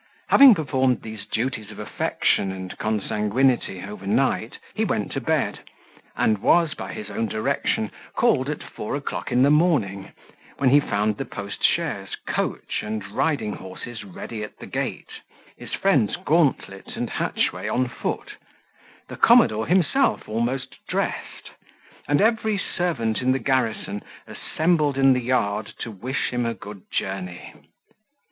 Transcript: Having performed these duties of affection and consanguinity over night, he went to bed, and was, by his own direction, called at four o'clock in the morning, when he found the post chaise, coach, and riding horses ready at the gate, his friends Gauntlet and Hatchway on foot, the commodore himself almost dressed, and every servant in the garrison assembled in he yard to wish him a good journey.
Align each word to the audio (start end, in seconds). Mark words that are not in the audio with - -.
Having 0.29 0.55
performed 0.55 1.03
these 1.03 1.27
duties 1.27 1.69
of 1.69 1.77
affection 1.77 2.51
and 2.51 2.75
consanguinity 2.79 3.83
over 3.83 4.07
night, 4.07 4.57
he 4.73 4.83
went 4.83 5.11
to 5.11 5.21
bed, 5.21 5.59
and 6.15 6.39
was, 6.39 6.73
by 6.73 6.91
his 6.91 7.11
own 7.11 7.27
direction, 7.27 7.91
called 8.15 8.49
at 8.49 8.63
four 8.63 8.95
o'clock 8.95 9.31
in 9.31 9.43
the 9.43 9.51
morning, 9.51 10.11
when 10.57 10.71
he 10.71 10.79
found 10.79 11.17
the 11.17 11.25
post 11.25 11.63
chaise, 11.63 12.15
coach, 12.25 12.81
and 12.81 13.05
riding 13.11 13.53
horses 13.53 14.03
ready 14.03 14.43
at 14.43 14.57
the 14.57 14.65
gate, 14.65 15.11
his 15.55 15.71
friends 15.75 16.15
Gauntlet 16.15 16.95
and 16.95 17.07
Hatchway 17.07 17.67
on 17.67 17.87
foot, 17.87 18.37
the 19.07 19.17
commodore 19.17 19.67
himself 19.67 20.27
almost 20.27 20.77
dressed, 20.87 21.51
and 22.07 22.21
every 22.21 22.57
servant 22.57 23.21
in 23.21 23.33
the 23.33 23.37
garrison 23.37 24.01
assembled 24.25 24.97
in 24.97 25.13
he 25.13 25.21
yard 25.21 25.71
to 25.81 25.91
wish 25.91 26.29
him 26.31 26.43
a 26.47 26.55
good 26.55 26.85
journey. 26.91 27.53